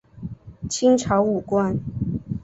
[0.67, 1.77] 清朝武官。